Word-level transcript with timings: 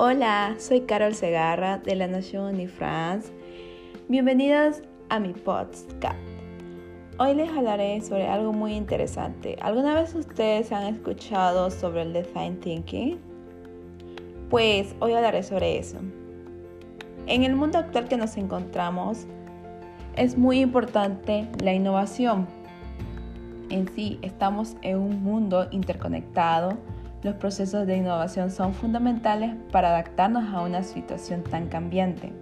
Hola, 0.00 0.54
soy 0.58 0.82
Carol 0.82 1.12
Segarra 1.12 1.78
de 1.78 1.96
la 1.96 2.06
Nación 2.06 2.54
Unifrance. 2.54 3.32
Bienvenidos 4.06 4.80
a 5.08 5.18
mi 5.18 5.32
podcast. 5.32 6.14
Hoy 7.18 7.34
les 7.34 7.50
hablaré 7.50 8.00
sobre 8.02 8.28
algo 8.28 8.52
muy 8.52 8.74
interesante. 8.74 9.56
¿Alguna 9.60 9.94
vez 9.94 10.14
ustedes 10.14 10.70
han 10.70 10.94
escuchado 10.94 11.72
sobre 11.72 12.02
el 12.02 12.12
design 12.12 12.60
thinking? 12.60 13.18
Pues 14.48 14.94
hoy 15.00 15.14
hablaré 15.14 15.42
sobre 15.42 15.78
eso. 15.78 15.98
En 17.26 17.42
el 17.42 17.56
mundo 17.56 17.78
actual 17.78 18.06
que 18.06 18.16
nos 18.16 18.36
encontramos 18.36 19.26
es 20.14 20.38
muy 20.38 20.60
importante 20.60 21.48
la 21.60 21.74
innovación. 21.74 22.46
En 23.68 23.92
sí, 23.96 24.20
estamos 24.22 24.76
en 24.82 24.98
un 24.98 25.24
mundo 25.24 25.66
interconectado 25.72 26.78
los 27.28 27.36
procesos 27.36 27.86
de 27.86 27.96
innovación 27.98 28.50
son 28.50 28.72
fundamentales 28.72 29.54
para 29.70 29.90
adaptarnos 29.90 30.52
a 30.54 30.62
una 30.62 30.82
situación 30.82 31.44
tan 31.44 31.68
cambiante. 31.68 32.32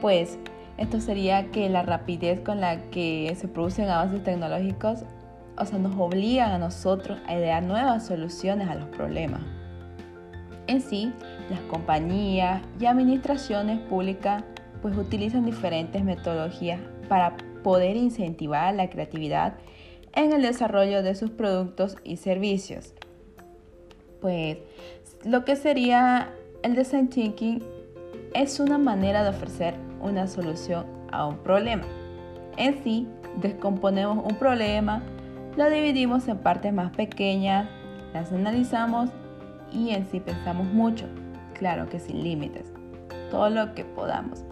Pues 0.00 0.38
esto 0.78 1.00
sería 1.00 1.50
que 1.50 1.68
la 1.68 1.82
rapidez 1.82 2.40
con 2.40 2.60
la 2.60 2.80
que 2.90 3.34
se 3.36 3.48
producen 3.48 3.88
avances 3.88 4.22
tecnológicos 4.22 5.04
o 5.58 5.66
sea, 5.66 5.78
nos 5.78 5.98
obligan 5.98 6.52
a 6.52 6.58
nosotros 6.58 7.18
a 7.26 7.34
idear 7.34 7.62
nuevas 7.62 8.06
soluciones 8.06 8.68
a 8.68 8.74
los 8.74 8.88
problemas. 8.88 9.42
En 10.66 10.80
sí, 10.80 11.12
las 11.50 11.60
compañías 11.62 12.62
y 12.80 12.86
administraciones 12.86 13.80
públicas 13.80 14.44
pues 14.80 14.96
utilizan 14.96 15.44
diferentes 15.44 16.02
metodologías 16.04 16.80
para 17.08 17.36
poder 17.62 17.96
incentivar 17.96 18.74
la 18.74 18.88
creatividad 18.88 19.54
en 20.14 20.32
el 20.32 20.42
desarrollo 20.42 21.02
de 21.02 21.14
sus 21.14 21.30
productos 21.30 21.96
y 22.04 22.16
servicios 22.16 22.94
pues 24.22 24.56
lo 25.24 25.44
que 25.44 25.56
sería 25.56 26.32
el 26.62 26.74
design 26.74 27.08
thinking 27.08 27.62
es 28.34 28.60
una 28.60 28.78
manera 28.78 29.22
de 29.22 29.30
ofrecer 29.30 29.74
una 30.00 30.26
solución 30.26 30.86
a 31.10 31.26
un 31.26 31.36
problema. 31.38 31.84
En 32.56 32.82
sí, 32.82 33.06
descomponemos 33.42 34.24
un 34.24 34.36
problema, 34.36 35.02
lo 35.56 35.68
dividimos 35.68 36.28
en 36.28 36.38
partes 36.38 36.72
más 36.72 36.92
pequeñas, 36.96 37.68
las 38.14 38.32
analizamos 38.32 39.10
y 39.70 39.90
en 39.90 40.06
sí 40.06 40.20
pensamos 40.20 40.66
mucho, 40.66 41.06
claro 41.54 41.88
que 41.88 41.98
sin 41.98 42.22
límites, 42.22 42.72
todo 43.30 43.50
lo 43.50 43.74
que 43.74 43.84
podamos 43.84 44.44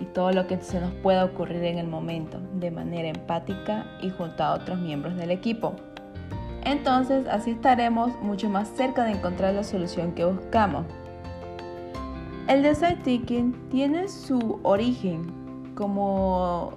y 0.00 0.04
todo 0.06 0.32
lo 0.32 0.46
que 0.46 0.58
se 0.60 0.80
nos 0.80 0.92
pueda 0.94 1.24
ocurrir 1.24 1.64
en 1.64 1.78
el 1.78 1.86
momento, 1.86 2.40
de 2.54 2.70
manera 2.70 3.08
empática 3.08 3.86
y 4.02 4.10
junto 4.10 4.42
a 4.42 4.54
otros 4.54 4.78
miembros 4.78 5.16
del 5.16 5.30
equipo. 5.30 5.74
Entonces 6.68 7.26
así 7.28 7.52
estaremos 7.52 8.12
mucho 8.20 8.50
más 8.50 8.68
cerca 8.68 9.04
de 9.04 9.12
encontrar 9.12 9.54
la 9.54 9.64
solución 9.64 10.12
que 10.12 10.26
buscamos. 10.26 10.84
El 12.46 12.62
design 12.62 13.02
thinking 13.02 13.52
tiene 13.70 14.06
su 14.08 14.60
origen 14.62 15.72
como 15.74 16.74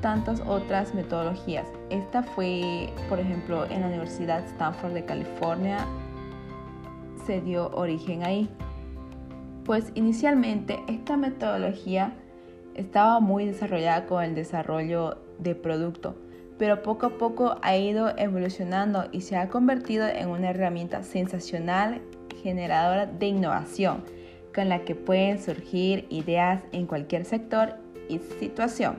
tantas 0.00 0.40
otras 0.46 0.94
metodologías. 0.94 1.66
Esta 1.90 2.22
fue, 2.22 2.92
por 3.08 3.18
ejemplo, 3.18 3.64
en 3.68 3.80
la 3.80 3.88
Universidad 3.88 4.44
Stanford 4.44 4.92
de 4.92 5.04
California, 5.04 5.78
se 7.26 7.40
dio 7.40 7.70
origen 7.74 8.22
ahí. 8.22 8.48
Pues 9.64 9.90
inicialmente 9.96 10.78
esta 10.86 11.16
metodología 11.16 12.12
estaba 12.74 13.18
muy 13.18 13.46
desarrollada 13.46 14.06
con 14.06 14.22
el 14.22 14.36
desarrollo 14.36 15.18
de 15.40 15.56
producto 15.56 16.14
pero 16.58 16.82
poco 16.82 17.06
a 17.06 17.10
poco 17.10 17.56
ha 17.62 17.76
ido 17.76 18.16
evolucionando 18.16 19.04
y 19.12 19.20
se 19.20 19.36
ha 19.36 19.48
convertido 19.48 20.06
en 20.06 20.28
una 20.28 20.50
herramienta 20.50 21.02
sensacional 21.02 22.00
generadora 22.42 23.06
de 23.06 23.26
innovación, 23.26 24.04
con 24.54 24.68
la 24.68 24.84
que 24.84 24.94
pueden 24.94 25.40
surgir 25.40 26.06
ideas 26.08 26.62
en 26.72 26.86
cualquier 26.86 27.24
sector 27.24 27.74
y 28.08 28.18
situación. 28.18 28.96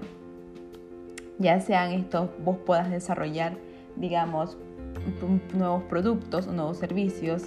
Ya 1.39 1.59
sean 1.59 1.91
estos, 1.91 2.29
vos 2.43 2.57
puedas 2.65 2.89
desarrollar, 2.89 3.53
digamos, 3.95 4.57
nuevos 5.53 5.83
productos 5.83 6.47
o 6.47 6.51
nuevos 6.51 6.77
servicios, 6.77 7.43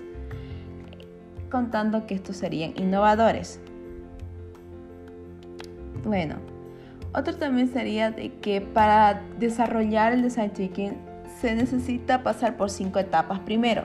contando 1.50 2.06
que 2.06 2.14
estos 2.14 2.36
serían 2.36 2.72
innovadores. 2.76 3.60
Bueno, 6.04 6.36
otro 7.12 7.36
también 7.36 7.72
sería 7.72 8.10
de 8.10 8.32
que 8.34 8.60
para 8.60 9.22
desarrollar 9.38 10.12
el 10.12 10.22
design 10.22 10.50
thinking 10.50 10.96
se 11.40 11.54
necesita 11.54 12.22
pasar 12.22 12.56
por 12.56 12.70
cinco 12.70 12.98
etapas 12.98 13.40
primero. 13.40 13.84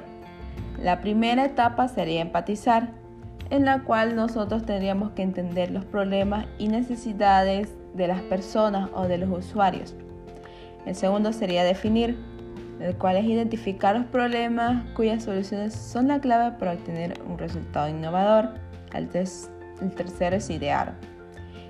La 0.81 1.01
primera 1.01 1.45
etapa 1.45 1.87
sería 1.87 2.21
empatizar, 2.21 2.89
en 3.49 3.65
la 3.65 3.83
cual 3.83 4.15
nosotros 4.15 4.65
tendríamos 4.65 5.11
que 5.11 5.21
entender 5.21 5.71
los 5.71 5.85
problemas 5.85 6.47
y 6.57 6.67
necesidades 6.67 7.73
de 7.93 8.07
las 8.07 8.21
personas 8.21 8.89
o 8.93 9.07
de 9.07 9.17
los 9.17 9.29
usuarios. 9.29 9.95
El 10.85 10.95
segundo 10.95 11.33
sería 11.33 11.63
definir, 11.63 12.17
el 12.79 12.95
cual 12.97 13.17
es 13.17 13.25
identificar 13.25 13.95
los 13.95 14.05
problemas 14.05 14.83
cuyas 14.91 15.23
soluciones 15.23 15.73
son 15.73 16.09
la 16.09 16.19
clave 16.19 16.57
para 16.57 16.73
obtener 16.73 17.19
un 17.27 17.37
resultado 17.37 17.87
innovador. 17.87 18.49
El, 18.93 19.09
tercero 19.09 20.35
es 20.35 20.49
idear 20.49 20.93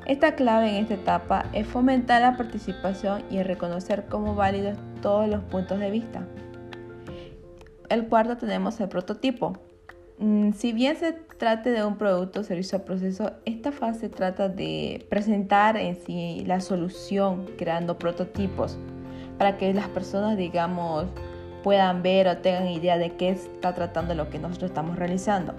esta 0.06 0.36
clave 0.36 0.70
en 0.70 0.76
esta 0.76 0.94
etapa 0.94 1.46
es 1.54 1.66
fomentar 1.66 2.22
la 2.22 2.38
participación 2.38 3.24
y 3.32 3.42
reconocer 3.42 4.06
como 4.06 4.36
válidos 4.36 4.78
todos 5.02 5.28
los 5.28 5.42
puntos 5.44 5.80
de 5.80 5.90
vista. 5.90 6.28
El 7.90 8.08
cuarto 8.08 8.38
tenemos 8.38 8.80
el 8.80 8.88
prototipo. 8.88 9.54
Mm, 10.20 10.52
si 10.54 10.74
bien 10.74 10.96
se 10.96 11.14
trate 11.14 11.72
de 11.72 11.84
un 11.84 11.98
producto, 11.98 12.44
servicio 12.44 12.78
o 12.78 12.86
proceso, 12.86 13.34
esta 13.46 13.72
fase 13.72 14.10
trata 14.10 14.48
de 14.48 15.06
presentar 15.10 15.76
en 15.76 15.96
sí 15.96 16.44
la 16.46 16.62
solución 16.62 17.48
creando 17.58 17.98
prototipos 17.98 18.78
para 19.38 19.58
que 19.58 19.74
las 19.74 19.90
personas, 19.90 20.38
digamos, 20.38 21.06
puedan 21.64 22.04
ver 22.04 22.28
o 22.28 22.38
tengan 22.38 22.68
idea 22.68 22.98
de 22.98 23.16
qué 23.16 23.30
está 23.30 23.74
tratando 23.74 24.14
lo 24.14 24.30
que 24.30 24.38
nosotros 24.38 24.70
estamos 24.70 24.98
realizando. 24.98 25.56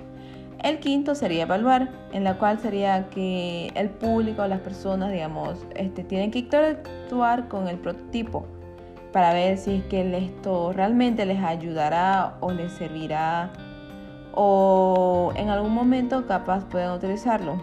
El 0.67 0.81
quinto 0.81 1.15
sería 1.15 1.43
evaluar, 1.45 1.93
en 2.13 2.25
la 2.25 2.39
cual 2.39 2.59
sería 2.59 3.09
que 3.11 3.71
el 3.77 3.89
público, 3.89 4.45
las 4.49 4.59
personas, 4.59 5.13
digamos, 5.13 5.65
este, 5.77 6.03
tienen 6.03 6.33
que 6.33 6.41
interactuar 6.41 7.47
con 7.47 7.69
el 7.69 7.79
prototipo 7.79 8.49
para 9.13 9.33
ver 9.33 9.59
si 9.59 9.77
es 9.77 9.85
que 9.85 10.17
esto 10.17 10.73
realmente 10.73 11.25
les 11.25 11.41
ayudará 11.41 12.35
o 12.41 12.51
les 12.51 12.73
servirá 12.73 13.53
o 14.35 15.33
en 15.37 15.51
algún 15.51 15.73
momento 15.73 16.27
capaz 16.27 16.65
pueden 16.65 16.91
utilizarlo. 16.91 17.63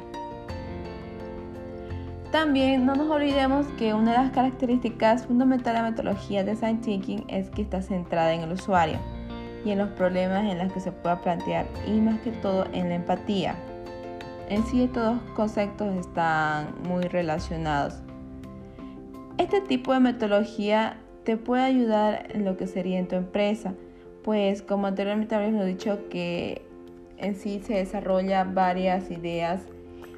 También 2.31 2.85
no 2.85 2.95
nos 2.95 3.09
olvidemos 3.09 3.67
que 3.77 3.93
una 3.93 4.11
de 4.11 4.17
las 4.19 4.31
características 4.31 5.25
fundamentales 5.25 5.81
de 5.81 5.83
la 5.83 5.89
metodología 5.89 6.45
de 6.45 6.51
Design 6.51 6.79
Thinking 6.79 7.25
es 7.27 7.49
que 7.49 7.63
está 7.63 7.81
centrada 7.81 8.33
en 8.33 8.43
el 8.43 8.53
usuario 8.53 8.97
y 9.65 9.71
en 9.71 9.79
los 9.79 9.89
problemas 9.89 10.45
en 10.45 10.57
los 10.57 10.71
que 10.73 10.79
se 10.79 10.91
pueda 10.91 11.21
plantear 11.21 11.65
y 11.87 11.91
más 11.99 12.19
que 12.21 12.31
todo 12.31 12.65
en 12.73 12.89
la 12.89 12.95
empatía. 12.95 13.55
En 14.49 14.65
sí 14.65 14.83
estos 14.83 15.03
dos 15.03 15.21
conceptos 15.35 15.95
están 15.95 16.75
muy 16.87 17.03
relacionados. 17.03 17.95
Este 19.37 19.61
tipo 19.61 19.93
de 19.93 19.99
metodología 19.99 20.97
te 21.23 21.37
puede 21.37 21.63
ayudar 21.63 22.27
en 22.33 22.45
lo 22.45 22.57
que 22.57 22.67
sería 22.67 22.99
en 22.99 23.07
tu 23.07 23.15
empresa, 23.15 23.73
pues 24.23 24.61
como 24.61 24.87
anteriormente 24.87 25.35
habíamos 25.35 25.65
dicho 25.65 26.09
que 26.09 26.61
en 27.17 27.35
sí 27.35 27.61
se 27.65 27.75
desarrolla 27.75 28.43
varias 28.43 29.09
ideas 29.09 29.61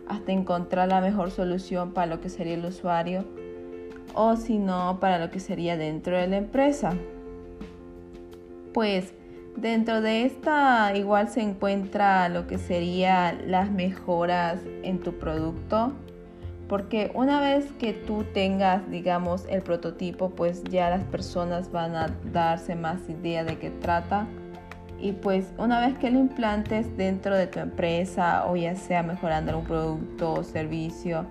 hasta 0.08 0.32
encontrar 0.32 0.90
la 0.90 1.02
mejor 1.02 1.32
solución 1.32 1.94
para 1.94 2.08
lo 2.08 2.22
que 2.22 2.30
sería 2.30 2.56
el 2.56 2.66
usuario 2.66 3.26
o 4.14 4.36
si 4.36 4.58
no 4.58 5.00
para 5.00 5.20
lo 5.20 5.32
que 5.32 5.40
sería 5.40 5.78
dentro 5.78 6.18
de 6.18 6.28
la 6.28 6.38
empresa. 6.38 6.94
Pues 8.74 9.14
Dentro 9.56 10.02
de 10.02 10.26
esta 10.26 10.94
igual 10.96 11.30
se 11.30 11.42
encuentra 11.42 12.28
lo 12.28 12.46
que 12.46 12.58
sería 12.58 13.34
las 13.48 13.72
mejoras 13.72 14.60
en 14.84 15.00
tu 15.00 15.14
producto, 15.14 15.94
porque 16.68 17.10
una 17.14 17.40
vez 17.40 17.72
que 17.80 17.94
tú 17.94 18.26
tengas, 18.34 18.90
digamos, 18.92 19.46
el 19.50 19.62
prototipo, 19.62 20.32
pues 20.32 20.62
ya 20.66 20.90
las 20.90 21.06
personas 21.06 21.72
van 21.72 21.96
a 21.96 22.08
darse 22.34 22.76
más 22.76 23.08
idea 23.08 23.46
de 23.46 23.58
qué 23.58 23.70
trata. 23.70 24.28
Y 25.00 25.14
pues 25.14 25.54
una 25.58 25.80
vez 25.80 25.98
que 25.98 26.12
lo 26.12 26.20
implantes 26.20 26.98
dentro 26.98 27.38
de 27.38 27.48
tu 27.48 27.60
empresa 27.60 28.46
o 28.48 28.58
ya 28.58 28.76
sea 28.76 29.04
mejorando 29.04 29.52
algún 29.52 29.66
producto 29.66 30.34
o 30.34 30.44
servicio, 30.44 31.28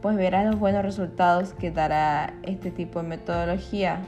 pues 0.00 0.16
verás 0.16 0.46
los 0.46 0.58
buenos 0.58 0.82
resultados 0.82 1.52
que 1.52 1.70
dará 1.70 2.32
este 2.42 2.70
tipo 2.70 3.02
de 3.02 3.08
metodología. 3.08 4.00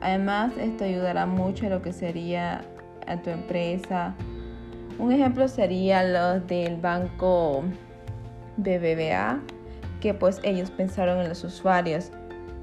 Además, 0.00 0.52
esto 0.58 0.84
ayudará 0.84 1.26
mucho 1.26 1.66
a 1.66 1.68
lo 1.70 1.82
que 1.82 1.92
sería 1.92 2.62
a 3.08 3.20
tu 3.22 3.30
empresa. 3.30 4.14
Un 4.98 5.12
ejemplo 5.12 5.48
sería 5.48 6.02
los 6.02 6.46
del 6.46 6.76
banco 6.76 7.62
BBVA, 8.56 9.40
que 10.00 10.14
pues 10.14 10.40
ellos 10.42 10.70
pensaron 10.70 11.20
en 11.20 11.28
los 11.28 11.44
usuarios. 11.44 12.10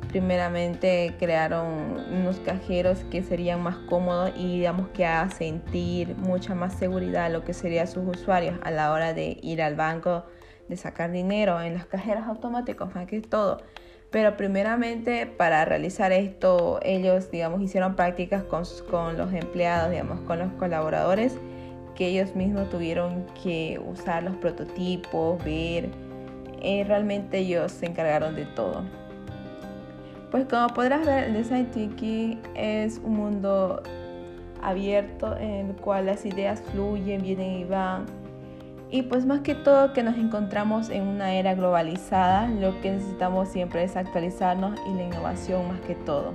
primeramente 0.10 1.14
crearon 1.20 1.98
unos 2.14 2.40
cajeros 2.40 3.04
que 3.12 3.22
serían 3.22 3.62
más 3.62 3.76
cómodos 3.90 4.32
y 4.38 4.60
digamos 4.60 4.88
que 4.90 5.06
a 5.06 5.30
sentir 5.30 6.16
mucha 6.16 6.56
más 6.56 6.74
seguridad 6.76 7.30
lo 7.32 7.44
que 7.44 7.54
serían 7.54 7.88
sus 7.88 8.08
usuarios 8.08 8.58
a 8.64 8.72
la 8.72 8.94
hora 8.94 9.14
de 9.14 9.38
ir 9.42 9.62
al 9.62 9.76
banco, 9.76 10.24
de 10.70 10.78
sacar 10.78 11.12
dinero 11.12 11.60
en 11.62 11.74
las 11.74 11.86
cajeras 11.86 12.28
automáticas, 12.28 12.94
más 12.96 13.08
que 13.08 13.20
todo. 13.22 13.58
Pero 14.16 14.38
primeramente 14.38 15.26
para 15.26 15.66
realizar 15.66 16.14
esto 16.14 16.80
ellos 16.84 17.30
digamos 17.32 17.62
hicieron 17.62 17.98
prácticas 17.98 18.44
con, 18.44 18.64
con 18.90 19.18
los 19.18 19.34
empleados, 19.34 19.92
digamos 19.92 20.22
con 20.22 20.40
los 20.40 20.54
colaboradores 20.54 21.38
que 21.96 22.08
ellos 22.08 22.34
mismos 22.34 22.70
tuvieron 22.70 23.26
que 23.44 23.78
usar 23.86 24.24
los 24.24 24.38
prototipos, 24.38 25.44
ver, 25.44 25.90
eh, 26.62 26.86
realmente 26.88 27.40
ellos 27.40 27.74
se 27.74 27.88
encargaron 27.88 28.38
de 28.38 28.46
todo. 28.46 28.84
Pues 30.32 30.46
como 30.46 30.70
podrás 30.70 31.06
ver, 31.06 31.26
el 31.26 31.34
Design 31.34 31.66
Thinking 31.72 32.42
es 32.56 33.02
un 33.04 33.18
mundo 33.18 33.84
abierto 34.62 35.36
en 35.36 35.72
el 35.72 35.76
cual 35.76 36.06
las 36.06 36.26
ideas 36.26 36.64
fluyen, 36.72 37.22
vienen 37.22 37.52
y 37.52 37.66
van. 37.66 38.06
Y 38.96 39.02
pues 39.02 39.26
más 39.26 39.42
que 39.42 39.56
todo 39.56 39.92
que 39.92 40.04
nos 40.04 40.16
encontramos 40.16 40.90
en 40.90 41.06
una 41.06 41.34
era 41.34 41.54
globalizada, 41.54 42.48
lo 42.48 42.80
que 42.80 42.92
necesitamos 42.92 43.50
siempre 43.50 43.84
es 43.84 43.98
actualizarnos 43.98 44.80
y 44.90 44.94
la 44.96 45.04
innovación 45.04 45.68
más 45.68 45.82
que 45.82 45.96
todo. 45.96 46.34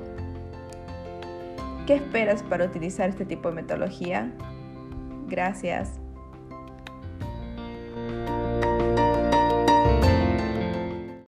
¿Qué 1.87 1.95
esperas 1.95 2.43
para 2.43 2.67
utilizar 2.67 3.09
este 3.09 3.25
tipo 3.25 3.49
de 3.49 3.55
metodología? 3.55 4.31
Gracias. 5.27 6.01